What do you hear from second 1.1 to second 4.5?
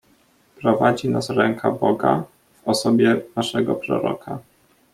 ręka Boga, w osobie naszego Proroka."